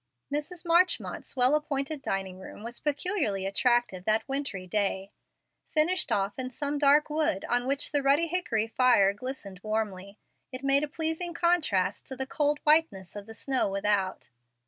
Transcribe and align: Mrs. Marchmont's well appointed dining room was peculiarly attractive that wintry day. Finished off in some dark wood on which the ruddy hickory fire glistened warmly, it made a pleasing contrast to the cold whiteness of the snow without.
Mrs. 0.33 0.65
Marchmont's 0.65 1.35
well 1.37 1.53
appointed 1.53 2.01
dining 2.01 2.39
room 2.39 2.63
was 2.63 2.79
peculiarly 2.79 3.45
attractive 3.45 4.03
that 4.05 4.27
wintry 4.27 4.65
day. 4.65 5.11
Finished 5.67 6.11
off 6.11 6.39
in 6.39 6.49
some 6.49 6.79
dark 6.79 7.07
wood 7.11 7.45
on 7.45 7.67
which 7.67 7.91
the 7.91 8.01
ruddy 8.01 8.25
hickory 8.25 8.65
fire 8.65 9.13
glistened 9.13 9.59
warmly, 9.61 10.17
it 10.51 10.63
made 10.63 10.83
a 10.83 10.87
pleasing 10.87 11.35
contrast 11.35 12.07
to 12.07 12.15
the 12.15 12.25
cold 12.25 12.57
whiteness 12.63 13.15
of 13.15 13.27
the 13.27 13.35
snow 13.35 13.69
without. 13.69 14.31